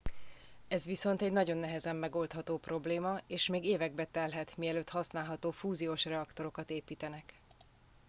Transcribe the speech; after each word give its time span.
ez 0.67 0.85
viszont 0.85 1.21
egy 1.21 1.31
nagyon 1.31 1.57
nehezen 1.57 1.95
megoldható 1.95 2.57
probléma 2.57 3.21
és 3.27 3.47
még 3.47 3.63
évekbe 3.65 4.05
telhet 4.05 4.57
mielőtt 4.57 4.89
használható 4.89 5.51
fúziós 5.51 6.05
reaktorokat 6.05 6.69
építenek 6.69 7.33